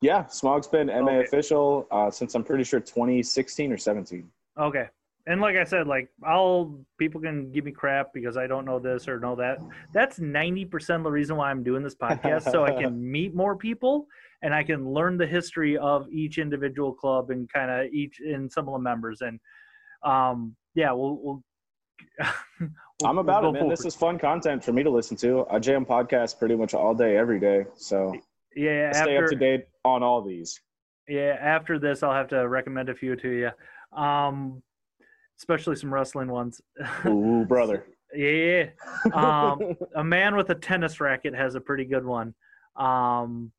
[0.00, 1.20] Yeah, Smog's been MA Okay.
[1.24, 4.30] official uh, since I'm pretty sure 2016 or 17.
[4.60, 4.86] Okay.
[5.26, 8.78] And like I said, like I'll people can give me crap because I don't know
[8.78, 9.58] this or know that.
[9.92, 13.34] That's ninety percent of the reason why I'm doing this podcast, so I can meet
[13.34, 14.06] more people
[14.42, 18.50] and I can learn the history of each individual club and kind of each and
[18.50, 19.20] some of the members.
[19.20, 19.40] And
[20.04, 21.18] um, yeah, we'll.
[21.22, 21.42] we'll
[22.60, 22.70] we'll-
[23.04, 23.68] I'm about we'll it, man.
[23.68, 25.46] This is fun content for me to listen to.
[25.50, 27.64] I jam podcasts pretty much all day, every day.
[27.76, 28.12] So
[28.56, 28.90] yeah.
[28.92, 30.60] I stay up to date on all these.
[31.08, 34.62] yeah, after this, I'll have to recommend a few to you, um,
[35.38, 36.60] especially some wrestling ones.
[37.06, 37.86] Ooh, brother.
[38.14, 38.66] yeah.
[39.12, 42.34] Um, a man with a tennis racket has a pretty good one.
[42.76, 43.52] Um,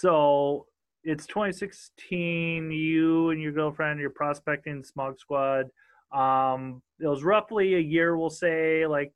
[0.00, 0.66] so
[1.04, 2.70] it's 2016.
[2.70, 5.66] You and your girlfriend, you're prospecting Smog Squad.
[6.12, 9.12] Um, it was roughly a year, we'll say, like,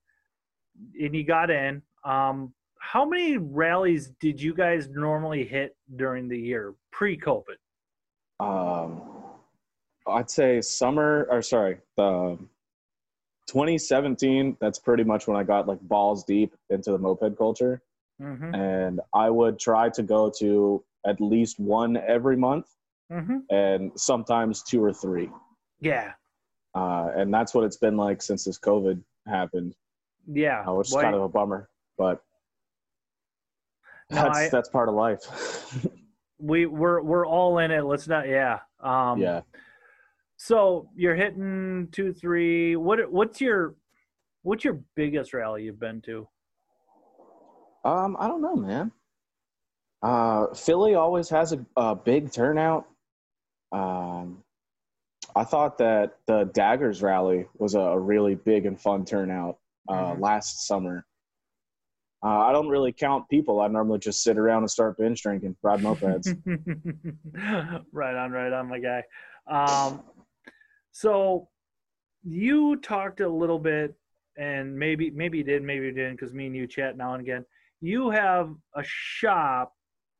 [1.01, 1.83] and you got in.
[2.05, 7.57] Um, how many rallies did you guys normally hit during the year pre-COVID?
[8.41, 9.03] um,
[10.07, 12.39] I'd say summer, or sorry, the
[13.47, 14.57] 2017.
[14.61, 17.83] That's pretty much when I got like balls deep into the moped culture,
[18.23, 18.55] Mm-hmm.
[18.55, 22.67] and I would try to go to at least one every month,
[23.13, 23.37] Mm-hmm.
[23.51, 25.31] and sometimes two or three.
[25.81, 26.13] Yeah.
[26.75, 29.77] Uh, and that's what it's been like since this COVID happened,
[30.27, 30.65] Yeah.
[30.67, 32.23] uh, which is kind of a bummer, but
[34.11, 35.87] No, that's I- that's part of life.
[36.39, 37.83] we we're we're all in it.
[37.85, 38.29] Let's not.
[38.29, 38.59] Yeah.
[38.81, 39.43] Um, yeah.
[40.37, 42.77] So you're hitting two, three.
[42.77, 43.75] What what's your
[44.43, 46.29] what's your biggest rally you've been to?
[47.87, 48.91] Um, I don't know, man.
[50.03, 52.87] Uh, Philly always has a, a big turnout.
[53.71, 54.43] Um,
[55.37, 60.21] I thought that the Daggers rally was a, really big and fun turnout uh, Mhm.
[60.21, 61.07] last summer.
[62.25, 63.61] Uh, I don't really count people.
[63.61, 66.27] I normally just sit around and start binge drinking, ride mopeds.
[67.93, 69.05] right on, right on, my guy.
[69.47, 70.03] Um,
[70.91, 71.49] so
[72.25, 73.95] you talked a little bit,
[74.37, 77.23] and maybe maybe you did, maybe you didn't, because me and you chat now and
[77.23, 77.45] again.
[77.87, 79.73] You have a shop,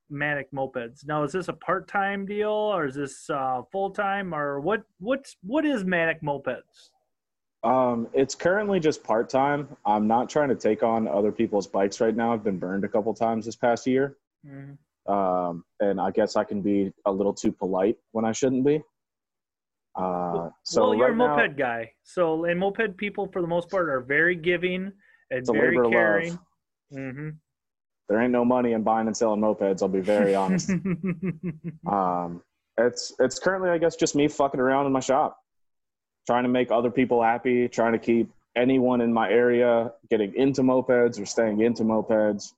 [0.09, 1.05] Manic Mopeds.
[1.05, 4.83] Now, is this a part-time deal, or is this uh, full-time, or what?
[5.01, 6.91] What's what is Manic Mopeds?
[7.65, 9.77] Um, it's currently just part time.
[9.85, 12.33] I'm not trying to take on other people's bikes right now.
[12.33, 14.17] I've been burned a couple times this past year.
[14.47, 14.79] Mhm.
[15.09, 18.81] um, and I guess I can be a little too polite when I shouldn't be.
[19.97, 21.91] Uh, so well, you're right a now, moped guy.
[22.05, 24.93] So, and moped people, for the most part, are very giving
[25.33, 26.39] and very caring.
[26.93, 27.35] love.
[28.09, 29.83] There ain't no money in buying and selling mopeds.
[29.83, 30.71] I'll be very honest.
[31.91, 32.43] um,
[32.79, 35.39] it's it's currently, I guess, just me fucking around in my shop,
[36.27, 40.63] trying to make other people happy, trying to keep anyone in my area getting into
[40.63, 42.53] mopeds or staying into mopeds,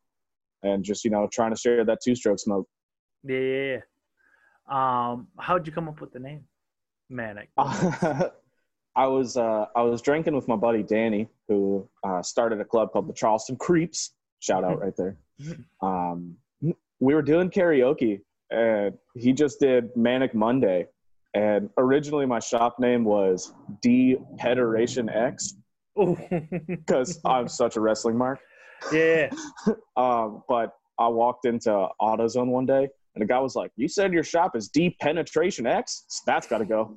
[0.62, 2.68] and just you know trying to share that two-stroke smoke.
[3.24, 3.78] Yeah.
[4.68, 6.44] Um, how'd you come up with the name?
[7.08, 7.48] Manic.
[7.56, 12.92] I was uh, I was drinking with my buddy Danny, who uh, started a club
[12.92, 14.12] called the Charleston Creeps.
[14.40, 15.16] Shout out right there.
[15.82, 16.36] Um,
[17.00, 18.20] we were doing karaoke,
[18.50, 20.86] and he just did Manic Monday.
[21.34, 25.54] And originally, my shop name was D Pederation X
[25.96, 28.40] because I'm such a wrestling mark.
[28.92, 29.30] Yeah.
[29.96, 34.12] um, but I walked into AutoZone one day, and the guy was like, "You said
[34.12, 36.22] your shop is Deep Penetration X?
[36.24, 36.94] That's got to go."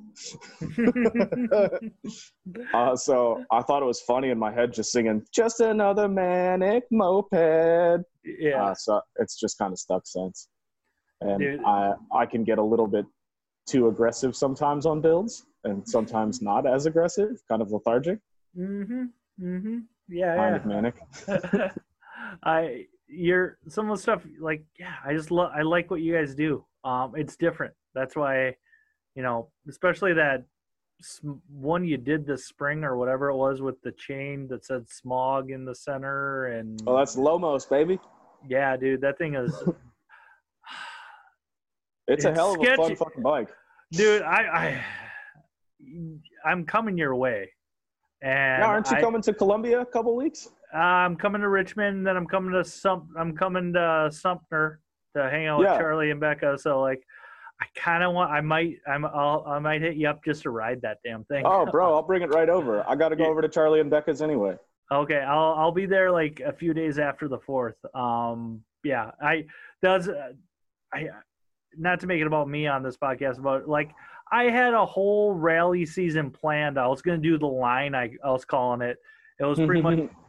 [2.74, 6.84] uh, so I thought it was funny in my head, just singing "Just Another Manic
[6.92, 8.66] Moped." Yeah.
[8.66, 10.46] Uh, so it's just kind of stuck since,
[11.20, 11.64] and Dude.
[11.64, 13.04] I I can get a little bit
[13.66, 18.20] too aggressive sometimes on builds, and sometimes not as aggressive, kind of lethargic,
[18.56, 19.06] mm-hmm.
[19.42, 19.78] Mm-hmm.
[20.08, 20.36] Yeah.
[20.36, 20.60] kind yeah.
[20.60, 20.94] of manic.
[22.44, 26.14] I you're some of the stuff like yeah I just love I like what you
[26.14, 26.64] guys do.
[26.84, 27.74] Um, it's different.
[27.94, 28.56] That's why,
[29.14, 30.44] you know, especially that
[31.00, 34.88] sm- one you did this spring or whatever it was with the chain that said
[34.88, 38.00] smog in the center and Oh, that's Lomos, baby.
[38.48, 39.54] yeah, dude, that thing is.
[42.08, 43.48] It's, a hell of a fun fucking bike.
[43.92, 44.84] dude i i
[46.44, 47.48] i'm coming your way
[48.22, 50.48] and Now, aren't you I, coming to Columbia a couple weeks?
[50.74, 53.04] I'm coming to richmond then i'm coming to Sump.
[53.18, 54.80] i'm coming to sumter
[55.16, 57.02] to hang out with charlie and becca so like
[57.60, 60.50] i kind of want i might i'm I'll, i might hit you up just to
[60.50, 62.82] ride that damn thing Oh, bro, I'll bring it right over.
[62.88, 63.30] I got to go Yeah.
[63.30, 64.56] over to Charlie and Becca's anyway.
[64.90, 67.76] Okay, I'll I'll be there like a few days after the fourth.
[67.94, 69.44] Um, yeah, I
[69.82, 70.08] does
[70.92, 71.08] I
[71.76, 73.90] not to make it about me on this podcast, but like
[74.30, 76.78] I had a whole rally season planned.
[76.78, 77.94] I was gonna do the line.
[77.94, 78.98] I I was calling it.
[79.38, 79.98] It was pretty much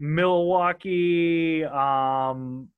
[0.00, 2.68] Milwaukee, um,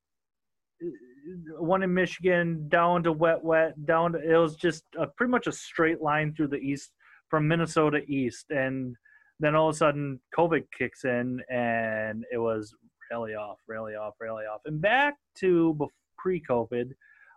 [1.59, 5.47] one in Michigan, down to Wet Wet, down to it was just a, pretty much
[5.47, 6.91] a straight line through the east
[7.31, 8.97] from Minnesota east, and
[9.39, 12.75] then all of a sudden COVID kicks in, and it was
[13.11, 15.79] rally off, rally off, rally off, and back to
[16.19, 16.91] pre-COVID.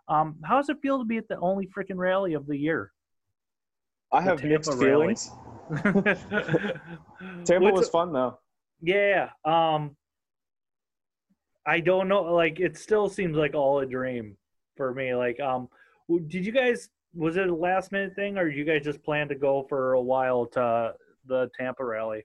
[0.08, 2.92] Um, how does it feel to be at the only freaking rally of the year?
[4.12, 5.14] I have Tampa mixed rally.
[5.16, 5.30] feelings.
[7.44, 8.38] Tampa What's- was fun though.
[8.80, 9.30] Yeah.
[9.44, 9.96] Um
[11.66, 14.36] I don't know like it still seems like all a dream
[14.76, 15.14] for me.
[15.14, 15.68] Like um
[16.28, 19.28] did you guys was it a last minute thing or did you guys just plan
[19.28, 20.94] to go for a while to
[21.26, 22.24] the Tampa rally?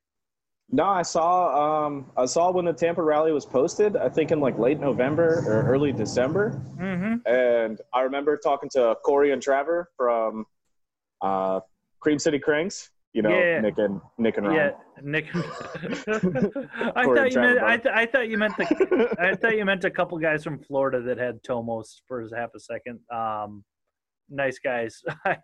[0.74, 3.98] No, I saw um, I saw when the Tampa rally was posted.
[3.98, 7.22] I think in like late November or early December, Mhm.
[7.28, 10.46] and I remember talking to Corey and Trevor from
[11.22, 11.60] uh,
[12.00, 12.90] Cream City Cranks.
[13.14, 13.60] You know, Yeah.
[13.62, 14.54] Nick and Nick and.
[14.54, 14.72] Yeah,
[15.02, 15.26] Nick.
[15.36, 19.84] I thought you meant I, th- I thought you meant the I thought you meant
[19.84, 23.00] a couple guys from Florida that had Tomos for half a second.
[23.14, 23.64] Um
[24.30, 25.02] nice guys.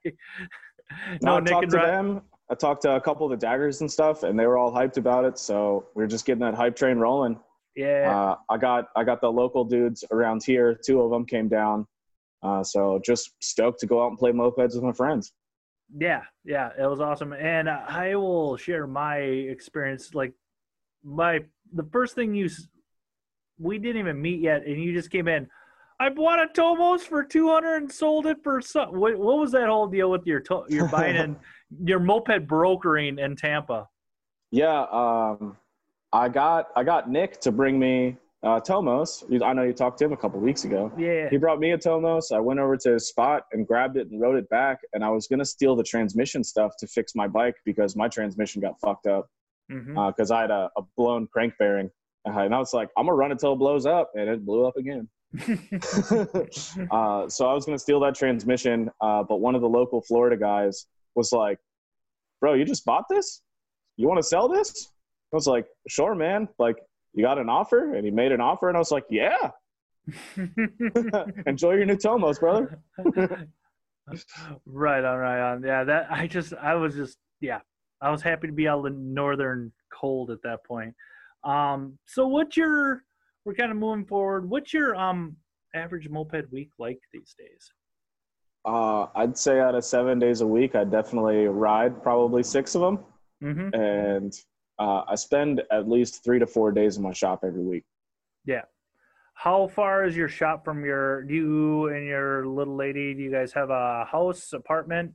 [1.21, 2.21] No, I Nick talked and to Ry- them.
[2.49, 4.95] I talked to a couple of the daggers and stuff, and they were all hyped
[4.95, 5.37] about it.
[5.37, 7.37] So we are just getting that hype train rolling.
[7.75, 8.09] Yeah.
[8.09, 10.79] Uh, I got I got the local dudes around here.
[10.85, 11.85] Two of them came down.
[12.41, 15.33] Uh, so just stoked to go out and play mopeds with my friends.
[15.95, 20.13] Yeah, yeah, it was awesome, and I will share my experience.
[20.13, 20.33] Like
[21.03, 21.39] my
[21.73, 22.49] the first thing you,
[23.57, 25.47] we didn't even meet yet, and you just came in.
[25.99, 28.99] I bought a Tomos for two hundred and sold it for some.
[28.99, 31.37] What, what was that whole deal with your to, your buying and
[31.83, 33.87] your moped brokering in Tampa?
[34.51, 35.57] Yeah, um,
[36.11, 39.23] I got I got Nick to bring me uh, Tomos.
[39.43, 40.91] I know you talked to him a couple weeks ago.
[40.97, 42.31] Yeah, He brought me a Tomos.
[42.31, 44.79] I went over to his spot and grabbed it and rode it back.
[44.93, 48.61] And I was gonna steal the transmission stuff to fix my bike because my transmission
[48.61, 49.29] got fucked up
[50.07, 51.89] because I had a, a blown crank bearing.
[52.27, 54.45] Uh, and I was like, I'm gonna run it till it blows up, and it
[54.45, 55.07] blew up again.
[56.91, 60.37] uh, so I was gonna steal that transmission, uh, but one of the local Florida
[60.37, 61.57] guys was like,
[62.41, 63.41] "Bro, you just bought this?
[63.97, 64.89] You want to sell this?"
[65.33, 66.47] I was like, "Sure, man.
[66.59, 66.77] Like,
[67.13, 69.51] you got an offer?" And he made an offer, and I was like, "Yeah,
[71.45, 72.79] enjoy your new Tomos, brother."
[74.65, 75.63] right on, right on.
[75.63, 77.59] Yeah, that I just I was just yeah,
[78.01, 80.93] I was happy to be out of the northern cold at that point.
[81.43, 83.03] Um, so what's your
[83.45, 84.49] we're kind of moving forward.
[84.49, 85.35] What's your um
[85.75, 87.71] average moped week like these days?
[88.65, 92.81] Uh, I'd say out of seven days a week, I definitely ride probably six of
[92.81, 92.99] them,
[93.43, 93.79] Mm-hmm.
[93.79, 94.33] and
[94.79, 97.83] uh, I spend at least three to four days in my shop every week.
[98.45, 98.63] Yeah.
[99.33, 103.13] How far is your shop from your you and your little lady?
[103.13, 105.13] Do you guys have a house, apartment?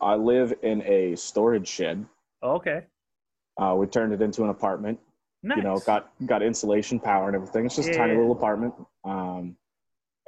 [0.00, 2.04] I live in a storage shed.
[2.42, 2.84] Okay,
[3.60, 4.98] Uh, we turned it into an apartment.
[5.42, 5.56] nice.
[5.56, 7.66] You know, got got insulation, power, and everything.
[7.66, 8.74] It's just a tiny little apartment.
[9.04, 9.56] Um,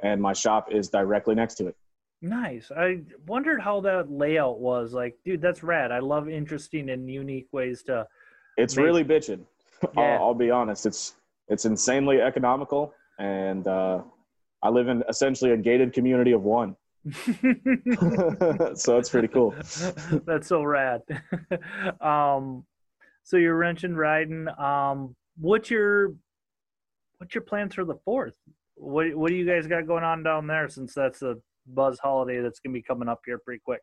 [0.03, 1.75] and my shop is directly next to it.
[2.23, 2.69] Nice.
[2.75, 4.93] I wondered how that layout was.
[4.93, 5.91] Like, dude, that's rad.
[5.91, 8.07] I love interesting and unique ways to.
[8.57, 8.85] It's make...
[8.85, 9.45] really bitching.
[9.97, 10.17] Yeah.
[10.17, 10.85] I'll, I'll, be honest.
[10.85, 11.15] It's
[11.47, 14.03] it's insanely economical, and uh,
[14.61, 16.75] I live in essentially a gated community of one.
[18.75, 19.55] so it's pretty cool.
[20.27, 21.01] That's so rad.
[21.99, 22.63] um,
[23.23, 24.47] so you're wrenching riding.
[24.59, 26.13] Um, what's your
[27.17, 28.33] what's your plans for the fourth?
[28.75, 30.69] What what do you guys got going on down there?
[30.69, 31.37] Since that's a
[31.67, 33.81] buzz holiday that's gonna be coming up here pretty quick.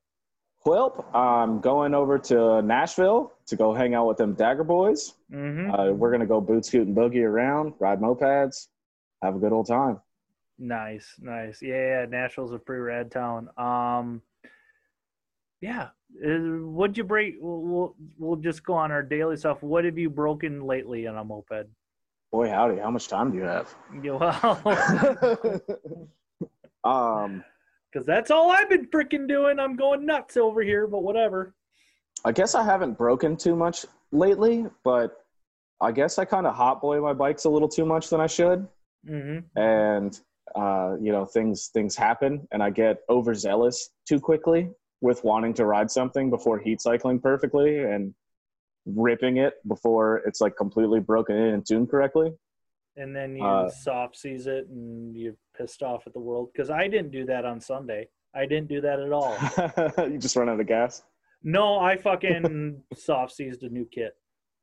[0.65, 5.15] Well, I'm going over to Nashville to go hang out with them Dagger Boys.
[5.33, 5.73] Mm-hmm.
[5.73, 8.69] Uh, we're gonna go boot scoot and boogie around, ride mopeds,
[9.23, 10.01] have a good old time.
[10.59, 11.63] Nice, nice.
[11.63, 13.49] Yeah, yeah Nashville's a pretty rad town.
[13.57, 14.23] Um,
[15.61, 15.89] yeah.
[16.25, 17.37] Uh, what'd you break?
[17.41, 19.63] We'll, we'll just go on our daily stuff.
[19.63, 21.69] What have you broken lately on a moped?
[22.31, 22.79] Boy, howdy!
[22.79, 23.75] How much time do you have?
[24.03, 25.63] Yeah, well,
[26.85, 27.43] um,
[27.93, 29.59] because that's all I've been freaking doing.
[29.59, 31.55] I'm going nuts over here, but whatever.
[32.25, 35.17] I guess I haven't broken too much lately, but
[35.81, 38.67] I guess I kind of hotboy my bikes a little too much than I should.
[39.09, 39.59] Mm-hmm.
[39.61, 40.21] And
[40.55, 44.71] uh, you know things things happen and i get overzealous too quickly
[45.01, 48.15] with wanting to ride something before heat cycling perfectly and
[48.87, 52.33] ripping it before it's like completely broken in and tuned correctly
[52.97, 56.71] and then you uh, soft seize it and you're pissed off at the world because
[56.71, 59.37] i didn't do that on sunday i didn't do that at all
[60.09, 61.03] you just run out of gas
[61.43, 64.17] no i fucking soft seized a new kit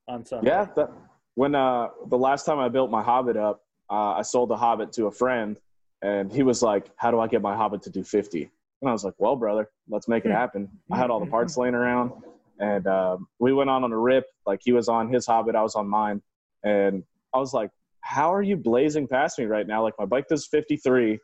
[0.08, 0.92] on sunday yeah that,
[1.36, 4.92] when uh the last time i built my hobbit up uh, i sold the hobbit
[4.92, 5.60] to a friend
[6.06, 8.50] and he was like, How do I get my Hobbit to do 50?
[8.82, 10.36] And I was like, Well, brother, let's make it hmm.
[10.36, 10.70] happen.
[10.92, 12.12] I had all the parts laying around.
[12.60, 14.26] And um, we went on on a rip.
[14.46, 16.22] Like he was on his Hobbit, I was on mine.
[16.64, 17.04] And
[17.34, 17.72] I was like,
[18.06, 19.82] How are you blazing past me right now?
[19.82, 21.18] Like my bike does 53,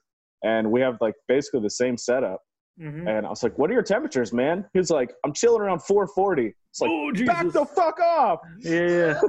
[0.44, 2.42] and we have like basically the same setup.
[2.82, 3.08] Mm-hmm.
[3.08, 5.84] And I was like, "What are your temperatures, man?" He was like, "I'm chilling around
[5.84, 8.40] 440." It's like, oh, back the fuck off.
[8.62, 9.20] Yeah.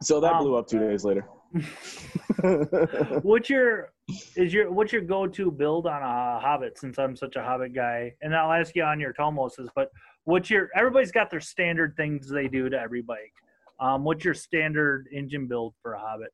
[0.02, 1.28] so that um, blew up two days later.
[3.22, 3.92] what's your
[4.34, 6.76] is your what's your go-to build on a Hobbit?
[6.76, 9.90] Since I'm such a Hobbit guy, and I'll ask you on your Tomoses, but
[10.24, 13.32] what's your everybody's got their standard things they do to every bike.
[13.82, 16.30] Um, what's your standard engine build for a Hobbit?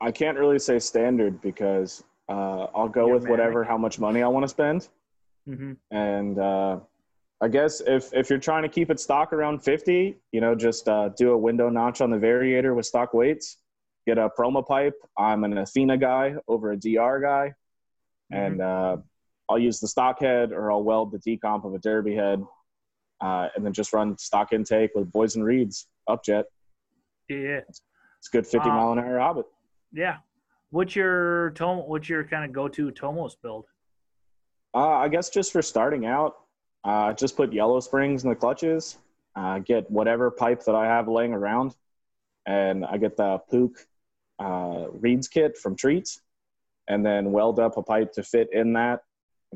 [0.00, 4.22] I can't really say standard because uh, I'll go You're with whatever how much money
[4.22, 4.88] I want to spend,
[5.48, 5.72] mm-hmm.
[5.90, 6.80] and uh,
[7.40, 10.86] I guess if if you're trying to keep it stock around 50, you know, just
[10.88, 13.56] uh, do a window notch on the variator with stock weights
[14.06, 14.94] get a Proma pipe.
[15.18, 17.52] I'm an Athena guy over a DR guy,
[18.32, 18.34] mm-hmm.
[18.34, 18.96] and uh,
[19.48, 22.42] I'll use the stock head or I'll weld the decomp of a Derbi head,
[23.20, 26.44] uh, and then just run stock intake with Boyesen Reeds upjet.
[27.28, 27.82] Yeah, it's,
[28.32, 29.46] good 50 mile an hour Hobbit.
[29.92, 30.16] Yeah,
[30.70, 31.78] what's your tom?
[31.78, 33.66] What's your kind of go-to Tomos build?
[34.74, 36.36] Uh, I guess just for starting out,
[36.84, 38.98] uh, just put yellow springs in the clutches.
[39.34, 41.74] Uh, get whatever pipe that I have laying around,
[42.46, 43.74] and I get the Puch
[44.38, 46.20] uh, reeds kit from Treats,
[46.88, 49.00] and then weld up a pipe to fit in that.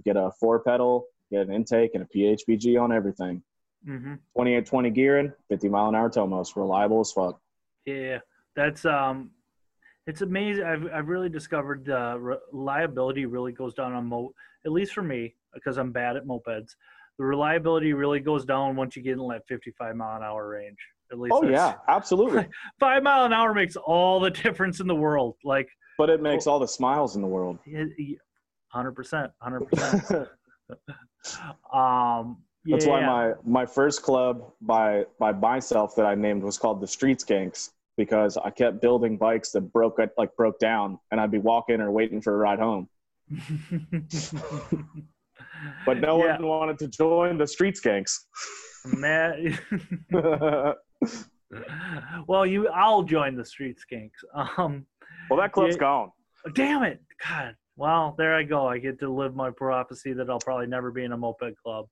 [0.04, 3.42] Get a four petal, get an intake, and a PHBG on everything.
[3.86, 4.14] Mm-hmm.
[4.36, 7.40] 2820 gearing, 50 mile an hour Tomos, reliable as fuck.
[7.86, 8.18] Yeah,
[8.56, 9.30] that's um,
[10.06, 10.64] it's amazing.
[10.64, 12.18] I've I've really discovered uh,
[12.52, 14.32] reliability really goes down on mo.
[14.66, 16.74] At least for me, because I'm bad at mopeds.
[17.18, 20.78] The reliability really goes down once you get in that 55 mile an hour range.
[21.12, 21.32] At least.
[21.34, 22.48] Oh yeah, absolutely.
[22.80, 25.36] Five mile an hour makes all the difference in the world.
[25.44, 25.68] Like.
[25.98, 27.58] But it makes all the smiles in the world.
[28.68, 30.28] Hundred percent, hundred percent.
[31.74, 32.38] Um.
[32.66, 36.86] That's why my my first club by by myself that I named was called the
[36.86, 41.38] Street Skanks because I kept building bikes that broke like broke down, and I'd be
[41.38, 42.88] walking or waiting for a ride home.
[45.86, 46.36] but no yeah.
[46.36, 48.14] one wanted to join the Street Skanks.
[48.86, 49.36] Matt.
[52.26, 54.10] well, you, I'll join the Street Skanks.
[54.34, 54.86] Um,
[55.28, 56.12] well, that club's yeah, gone.
[56.54, 57.00] Damn it!
[57.26, 57.54] God.
[57.76, 58.66] Well, there I go.
[58.66, 61.86] I get to live my prophecy that I'll probably never be in a moped club.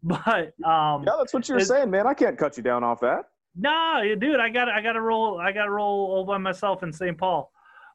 [0.02, 2.06] But um, yeah, that's what you're saying, man.
[2.06, 3.30] I can't cut you down off that.
[3.56, 5.40] Nah, dude, I got I got to roll.
[5.40, 7.18] I got to roll all by myself in St.
[7.18, 7.50] Paul.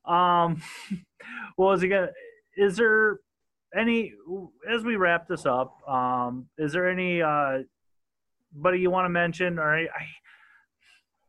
[0.06, 0.62] Um,
[1.56, 2.10] what was it gonna?
[2.58, 3.20] Is there
[3.74, 4.14] any
[4.70, 5.78] as we wrap this up?
[5.90, 7.60] Um, is there any uh,
[8.56, 10.06] buddy you want to mention or I, I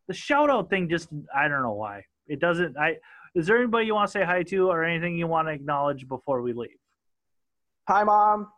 [0.08, 2.04] the shout out thing just I don't know why.
[2.26, 2.96] It doesn't I
[3.34, 6.06] is there anybody you want to say hi to or anything you want to acknowledge
[6.08, 6.78] before we leave?
[7.88, 8.48] Hi mom.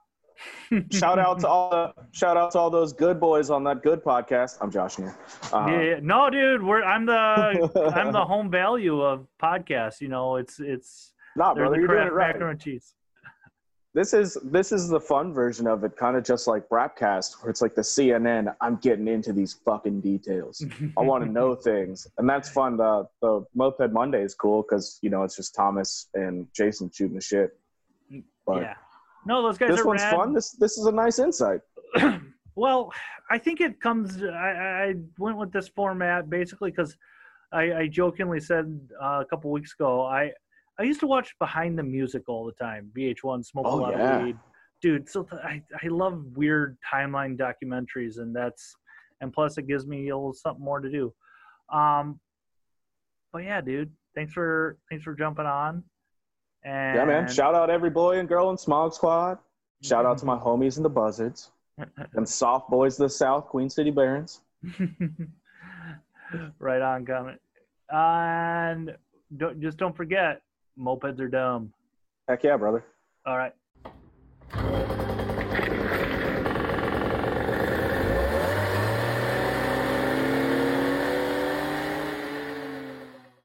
[0.92, 4.58] Shout out to all shout out to all those good boys on that good podcast.
[4.60, 5.16] I'm Josh here.
[5.52, 10.00] Uh, yeah, no, dude, we're I'm the I'm the home value of podcasts.
[10.00, 12.34] You know, it's it's Nah, They're brother, the you're doing it right.
[12.34, 12.94] macaroni and cheese.
[13.94, 17.50] This is this is the fun version of it, kind of just like Brapcast, where
[17.50, 18.54] it's like the CNN.
[18.60, 20.62] I'm getting into these fucking details.
[20.98, 22.76] I want to know things, and that's fun.
[22.76, 27.14] The the Moped Monday is cool because you know it's just Thomas and Jason shooting
[27.14, 27.58] the shit.
[28.46, 28.74] But yeah.
[29.26, 30.14] No, those guys this one's rad.
[30.14, 30.32] fun.
[30.32, 31.60] This this is a nice insight.
[32.54, 32.92] well,
[33.30, 34.22] I think it comes.
[34.22, 34.28] I,
[34.90, 36.96] I went with this format basically because
[37.52, 40.32] I, I jokingly said uh, a couple weeks ago I
[40.78, 42.90] I used to watch Behind the Music all the time.
[42.96, 44.16] VH1 smoke a Oh, lot yeah.
[44.18, 44.36] of weed,
[44.82, 45.08] dude.
[45.08, 48.76] So th- I I love weird timeline documentaries, and that's
[49.20, 51.12] and plus it gives me a little something more to do.
[51.72, 52.20] Um,
[53.32, 55.82] but yeah, dude, thanks for thanks for jumping on.
[56.66, 57.28] And Yeah, man.
[57.28, 59.38] Shout out every boy and girl in Smog Squad.
[59.82, 60.46] Shout out to my mm-hmm.
[60.46, 61.52] homies in the Buzzards
[62.14, 64.40] and soft boys of the South, Queen City Barons.
[66.58, 67.40] right on, comment.
[67.90, 68.96] And
[69.36, 70.42] don't, just don't forget,
[70.78, 71.72] mopeds are dumb.
[72.28, 72.84] Heck yeah, brother.
[73.24, 73.54] All right.